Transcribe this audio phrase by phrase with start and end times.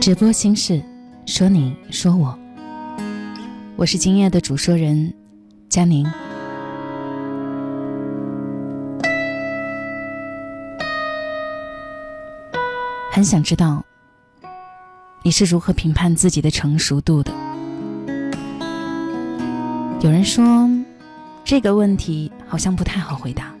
[0.00, 0.82] 直播心事，
[1.26, 2.36] 说你说我，
[3.76, 5.12] 我是今夜的主说人
[5.68, 6.10] 佳宁。
[13.12, 13.84] 很想知道
[15.22, 17.30] 你是如何评判自己的成熟度的。
[20.00, 20.66] 有人说
[21.44, 23.52] 这个问题好像不太好回答，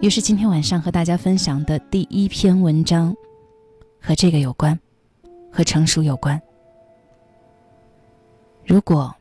[0.00, 3.12] 于是今天晚上和大家分享的第一篇文章。
[4.06, 4.78] 和这个有关，
[5.50, 6.40] 和成熟有关。
[8.66, 9.14] 如果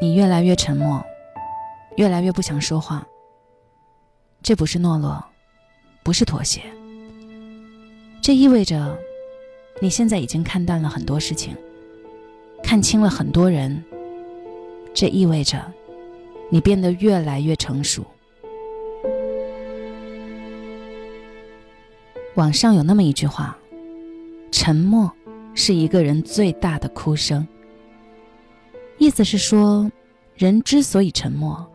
[0.00, 1.04] 你越来越沉默，
[1.96, 3.06] 越来越不想说话，
[4.42, 5.22] 这不是懦弱，
[6.02, 6.62] 不是妥协，
[8.22, 8.98] 这意味着
[9.80, 11.54] 你现在已经看淡了很多事情，
[12.62, 13.84] 看清了很多人。
[14.94, 15.62] 这意味着
[16.50, 18.02] 你变得越来越成熟。
[22.34, 23.58] 网上有那么一句话。
[24.52, 25.10] 沉默
[25.54, 27.44] 是一个人最大的哭声。
[28.98, 29.90] 意思是说，
[30.36, 31.66] 人之所以沉默，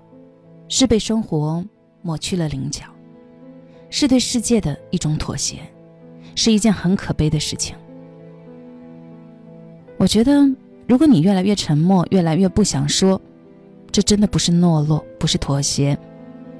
[0.69, 1.65] 是被生活
[2.03, 2.85] 抹去了棱角，
[3.89, 5.57] 是对世界的一种妥协，
[6.35, 7.75] 是一件很可悲的事情。
[9.97, 10.47] 我觉得，
[10.87, 13.19] 如果你越来越沉默，越来越不想说，
[13.91, 15.97] 这真的不是懦弱，不是妥协，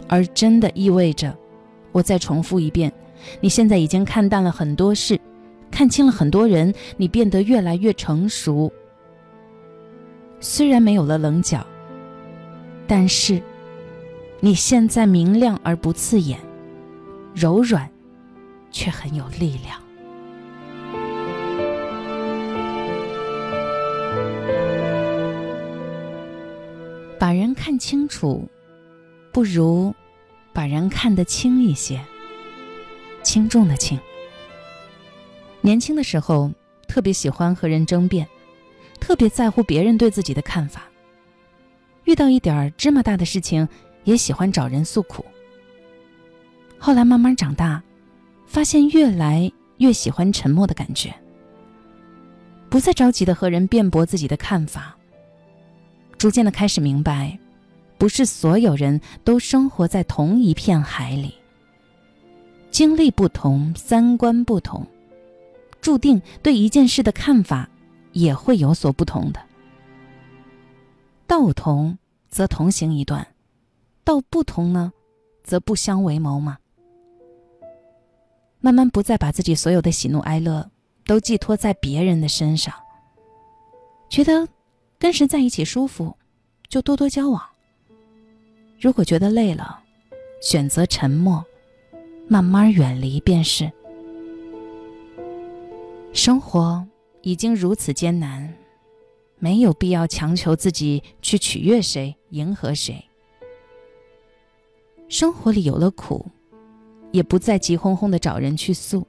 [0.08, 1.34] 而真的意味着，
[1.92, 2.92] 我再重复一遍，
[3.40, 5.18] 你现在已经看淡了很多事。
[5.70, 8.72] 看清了很多人，你变得越来越成熟。
[10.40, 11.66] 虽然没有了棱角，
[12.88, 13.42] 但是
[14.40, 16.40] 你现在明亮而不刺眼，
[17.34, 17.90] 柔软
[18.72, 19.82] 却很有力量。
[27.20, 28.48] 把人看清楚，
[29.32, 29.94] 不如
[30.54, 32.00] 把人看得轻一些，
[33.24, 34.00] 轻重的轻。
[35.62, 36.52] 年轻的时候，
[36.88, 38.28] 特别喜欢和人争辩，
[39.00, 40.84] 特别在乎别人对自己的看法。
[42.06, 43.68] 遇到一点芝麻大的事情，
[44.06, 45.26] 也喜欢找人诉苦。
[46.78, 47.84] 后来慢慢长大，
[48.46, 51.14] 发现越来越喜欢沉默的感觉，
[52.70, 54.96] 不再着急的和人辩驳自己的看法。
[56.18, 57.38] 逐渐的开始明白，
[57.98, 61.34] 不是所有人都生活在同一片海里。
[62.72, 64.86] 经历不同，三观不同。
[65.88, 67.70] 注定对一件事的看法
[68.12, 69.40] 也会有所不同的。
[71.26, 73.26] 道同则同行一段，
[74.04, 74.92] 道不同呢，
[75.46, 76.58] 则不相为谋嘛。
[78.60, 80.70] 慢慢不再把自己所有的喜怒哀乐
[81.06, 82.74] 都寄托在别人的身上，
[84.10, 84.46] 觉得
[85.00, 86.14] 跟谁在一起舒服，
[86.68, 87.42] 就多多交往。
[88.78, 89.80] 如果觉得累了，
[90.42, 91.42] 选择沉默，
[92.28, 93.72] 慢慢远离便是。
[96.18, 96.84] 生活
[97.22, 98.52] 已经如此艰难，
[99.38, 103.06] 没有必要强求自己去取悦谁、迎合谁。
[105.08, 106.26] 生活里有了苦，
[107.12, 109.06] 也不再急哄哄的找人去诉，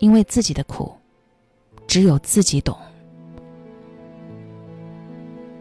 [0.00, 0.92] 因为自己的苦，
[1.86, 2.76] 只有自己懂。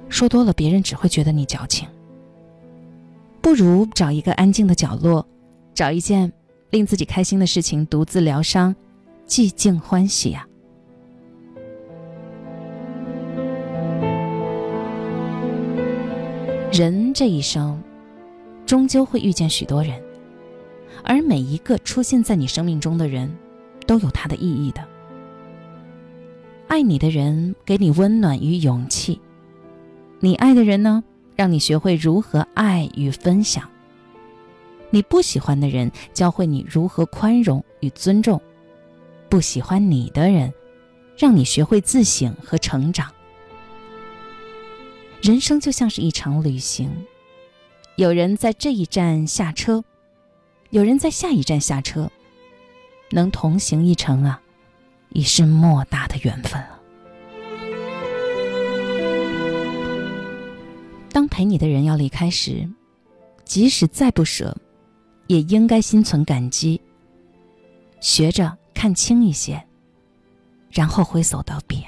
[0.10, 1.88] 说多了，别人只会觉得你矫情。
[3.42, 5.24] 不如找一个安静的角落，
[5.76, 6.34] 找一件
[6.72, 8.76] 令自己开心的事情，独自疗伤。
[9.28, 10.48] 寂静欢喜呀！
[16.72, 17.82] 人这一生，
[18.66, 20.02] 终究会遇见许多人，
[21.04, 23.30] 而每一个出现在你生命中的人，
[23.86, 24.82] 都有他的意义的。
[26.70, 29.20] 爱你的人给你温暖与勇气，
[30.22, 31.04] 你爱的人呢，
[31.36, 33.70] 让你学会如何爱与分享。
[34.90, 38.42] 你不喜欢的人教会你如何宽容与尊重，
[39.30, 40.54] 不喜欢你的人，
[41.18, 43.12] 让你学会自省和成长。
[45.22, 46.90] 人生就像是一场旅行，
[47.96, 49.84] 有人在这一站下车，
[50.70, 52.10] 有人在下一站下车，
[53.10, 54.42] 能同行一程啊，
[55.10, 56.80] 已是莫大的缘分了。
[61.12, 62.70] 当陪你的人要离开时，
[63.44, 64.56] 即使再不舍，
[65.26, 66.80] 也应该心存感激，
[68.00, 69.66] 学着看清一些，
[70.70, 71.84] 然后挥手道别。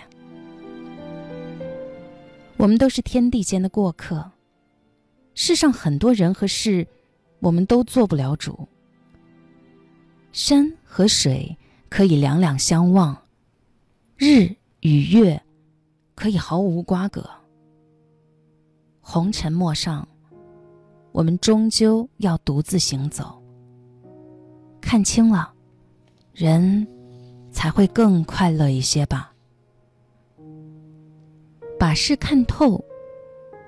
[2.58, 4.32] 我们都是天地间的过客，
[5.36, 6.88] 世上很多人和事，
[7.42, 8.68] 我们都做不了主。
[10.32, 11.56] 山和水
[11.90, 13.16] 可以两两相望，
[14.18, 14.50] 日
[14.80, 15.40] 与月
[16.16, 17.24] 可以毫无瓜葛。
[19.00, 20.08] 红尘陌上，
[21.12, 23.40] 我们终究要独自行走。
[24.82, 25.54] 看清了，
[26.40, 26.88] 人
[27.52, 29.34] 才会更快乐一些吧。
[31.78, 32.82] 把事看透，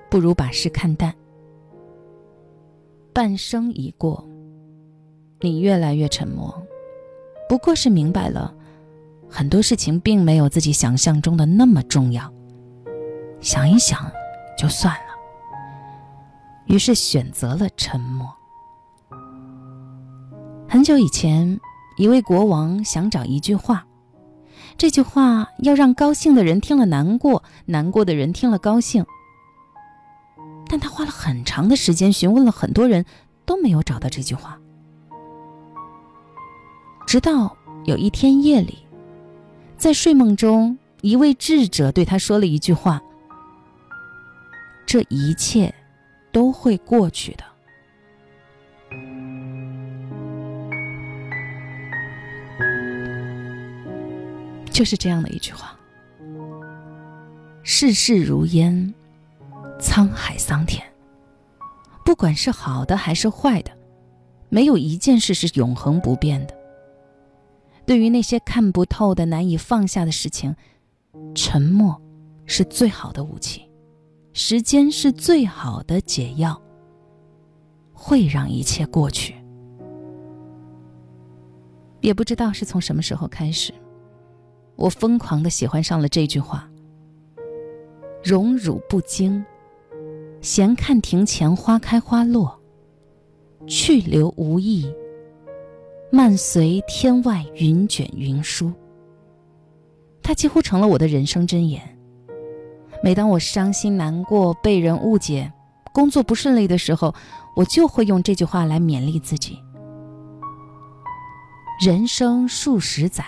[0.08, 1.14] 不如把事看淡。
[3.12, 4.26] 半生已过，
[5.40, 6.50] 你越来越沉默，
[7.46, 8.54] 不过是明白了
[9.28, 12.32] 很多事情并没有自己想象中的那么重要。
[13.42, 14.10] 想一想，
[14.56, 15.12] 就算了。
[16.68, 18.34] 于是选择了沉默。
[20.66, 21.60] 很久以前，
[21.96, 23.86] 一位国王想找一句话。
[24.78, 29.04] 这句话要让高兴的人听了难过，难过的人听了高兴。
[30.68, 33.04] 但他花了很长的时间询问了很多人，
[33.44, 34.58] 都没有找到这句话。
[37.06, 37.54] 直到
[37.84, 38.78] 有一天夜里，
[39.76, 43.02] 在睡梦中，一位智者对他说了一句话
[44.86, 45.74] ：“这一切
[46.32, 47.44] 都会过去的。”
[54.72, 55.78] 就是这样的一句话
[57.62, 58.92] ：“世事如烟，
[59.78, 60.82] 沧海桑田。
[62.04, 63.70] 不管是好的还是坏的，
[64.48, 66.54] 没有一件事是永恒不变的。
[67.84, 70.54] 对于那些看不透的、难以放下的事情，
[71.34, 72.00] 沉默
[72.46, 73.68] 是最好的武器，
[74.32, 76.60] 时间是最好的解药，
[77.92, 79.34] 会让一切过去。
[82.00, 83.72] 也不知道是从什么时候开始。”
[84.82, 86.68] 我疯狂的喜欢上了这句话
[88.24, 89.44] ：“荣辱不惊，
[90.40, 92.58] 闲看庭前花开花落；
[93.68, 94.92] 去留无意，
[96.10, 98.72] 漫随天外云卷云舒。”
[100.20, 101.80] 它几乎成了我的人生箴言。
[103.04, 105.52] 每当我伤心难过、被人误解、
[105.94, 107.14] 工作不顺利的时候，
[107.54, 109.56] 我就会用这句话来勉励自己。
[111.80, 113.24] 人生数十载。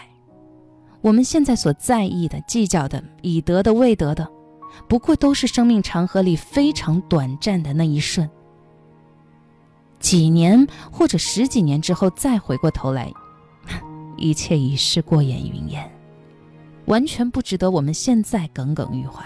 [1.04, 4.26] 我们现在所在意的、计较的、已得的、未得的，
[4.88, 8.26] 不过都是生命长河里非常短暂的那一瞬。
[9.98, 13.12] 几年或者十几年之后再回过头来，
[14.16, 15.86] 一切已是过眼云烟，
[16.86, 19.22] 完全不值得我们现在耿耿于怀。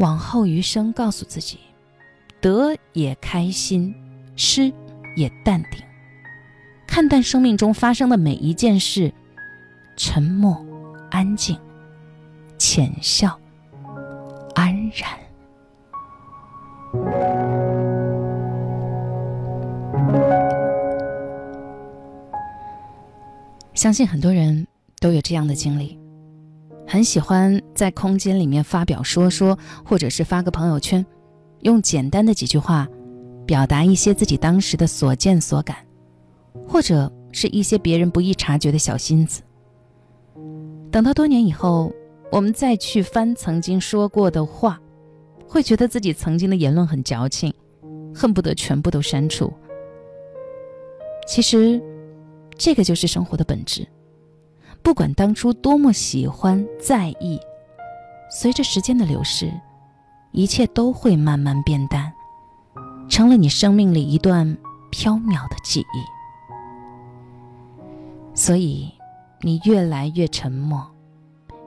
[0.00, 1.60] 往后余生，告诉自己，
[2.40, 3.94] 得也开心，
[4.34, 4.72] 失
[5.14, 5.80] 也淡定。
[6.92, 9.10] 看淡生命中发生的每一件事，
[9.96, 10.62] 沉默、
[11.10, 11.58] 安静、
[12.58, 13.34] 浅笑、
[14.54, 15.08] 安然。
[23.72, 24.66] 相信很多人
[25.00, 25.98] 都有这样的经历，
[26.86, 31.06] 很喜欢在空间里面发表说说，或者是发个朋友圈，
[31.60, 32.86] 用简单的几句话，
[33.46, 35.78] 表达一些自己当时的所见所感。
[36.72, 39.42] 或者是一些别人不易察觉的小心思。
[40.90, 41.92] 等到多年以后，
[42.30, 44.80] 我们再去翻曾经说过的话，
[45.46, 47.52] 会觉得自己曾经的言论很矫情，
[48.14, 49.52] 恨不得全部都删除。
[51.28, 51.78] 其实，
[52.56, 53.86] 这个就是生活的本质。
[54.82, 57.38] 不管当初多么喜欢在意，
[58.30, 59.52] 随着时间的流逝，
[60.30, 62.10] 一切都会慢慢变淡，
[63.10, 64.56] 成了你生命里一段
[64.90, 66.21] 飘渺的记忆。
[68.34, 68.90] 所以，
[69.40, 70.90] 你越来越沉默，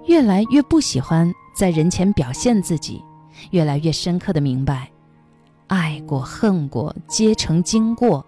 [0.08, 3.02] 越来越不喜欢在人前表现自己，
[3.52, 4.90] 越来越深刻的明白，
[5.68, 8.26] 爱过恨过皆成经过，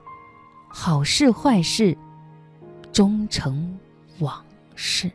[0.69, 1.97] 好事坏事
[2.91, 3.77] 终成
[4.19, 4.43] 往
[4.75, 5.11] 事。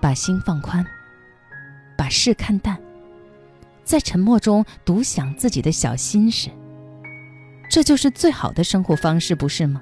[0.00, 0.84] 把心放宽，
[1.96, 2.78] 把事看淡，
[3.84, 6.50] 在沉默中独享自己的小心事，
[7.70, 9.80] 这就是最好的生活方式，不是吗？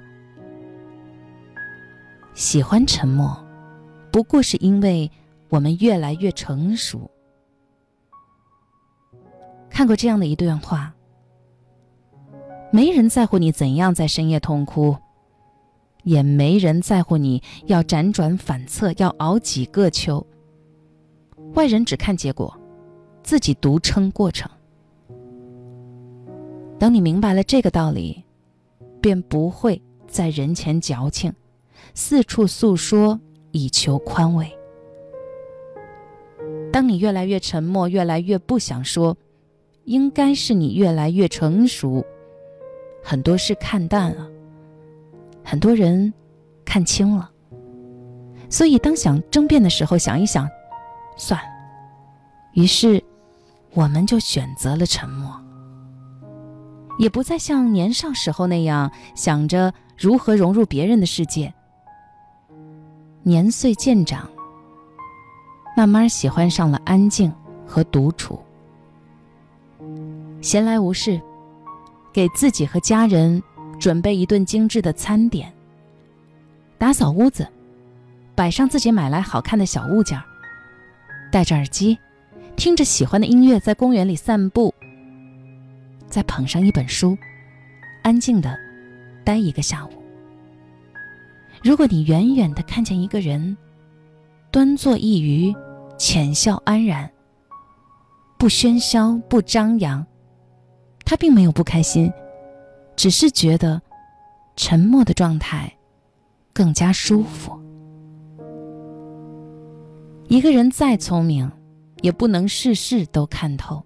[2.33, 3.37] 喜欢沉默，
[4.11, 5.09] 不过是因为
[5.49, 7.09] 我们越来越成熟。
[9.69, 10.93] 看过这样的一段话：
[12.71, 14.95] 没人在乎你怎样在深夜痛哭，
[16.03, 20.25] 也没人在乎你要辗转反侧，要熬几个秋。
[21.55, 22.57] 外人只看结果，
[23.23, 24.49] 自己独撑过程。
[26.77, 28.23] 等你明白了这个道理，
[29.01, 31.33] 便不会在人前矫情。
[31.93, 33.19] 四处诉说
[33.51, 34.51] 以求宽慰。
[36.71, 39.17] 当你越来越沉默，越来越不想说，
[39.85, 42.05] 应该是你越来越成熟，
[43.03, 44.29] 很多事看淡了，
[45.43, 46.13] 很多人
[46.63, 47.29] 看清了。
[48.49, 50.47] 所以，当想争辩的时候，想一想，
[51.17, 51.49] 算了。
[52.53, 53.03] 于是，
[53.73, 55.31] 我们就选择了沉默，
[56.99, 61.53] 也不再像年少时候那样想着如何融入别人的世界。
[63.23, 64.27] 年岁渐长，
[65.75, 67.31] 慢慢喜欢上了安静
[67.65, 68.39] 和独处。
[70.41, 71.19] 闲来无事，
[72.13, 73.41] 给自己和家人
[73.79, 75.53] 准备一顿精致的餐点，
[76.77, 77.47] 打扫屋子，
[78.35, 80.23] 摆上自己买来好看的小物件儿，
[81.29, 81.99] 戴着耳机，
[82.55, 84.73] 听着喜欢的音乐，在公园里散步，
[86.07, 87.17] 再捧上一本书，
[88.01, 88.57] 安静的
[89.25, 89.98] 待一个下午。
[91.61, 93.55] 如果你远远的看见一个人，
[94.51, 95.55] 端坐一隅，
[95.97, 97.09] 浅笑安然，
[98.37, 100.05] 不喧嚣，不张扬，
[101.05, 102.11] 他并没有不开心，
[102.95, 103.81] 只是觉得
[104.55, 105.71] 沉默的状态
[106.53, 107.59] 更加舒服。
[110.29, 111.51] 一个人再聪明，
[112.01, 113.83] 也不能事事都看透；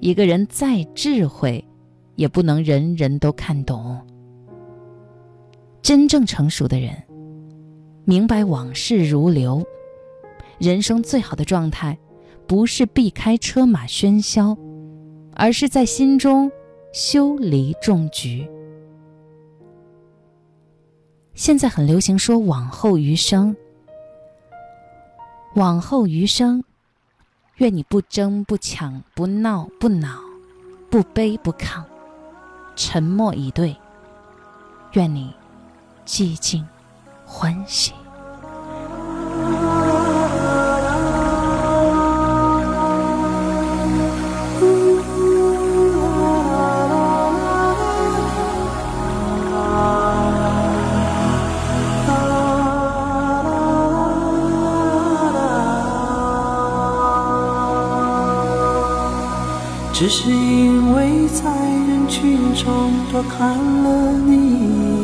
[0.00, 1.62] 一个人再智慧，
[2.16, 4.00] 也不能人人都看懂。
[5.84, 6.96] 真正成熟的人，
[8.06, 9.62] 明白往事如流，
[10.58, 11.98] 人生最好的状态，
[12.46, 14.56] 不是避开车马喧嚣，
[15.34, 16.50] 而是在心中
[16.94, 18.48] 修篱种菊。
[21.34, 23.54] 现在很流行说“往后余生”，
[25.54, 26.64] 往后余生，
[27.56, 30.18] 愿你不争不抢不闹不恼，
[30.88, 31.84] 不卑不亢，
[32.74, 33.76] 沉默以对。
[34.94, 35.30] 愿你。
[36.06, 36.64] 寂静，
[37.24, 37.92] 欢喜。
[59.92, 65.03] 只是因为在人群中多看了你一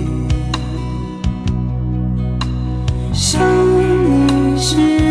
[4.61, 5.10] 是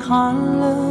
[0.00, 0.89] 看了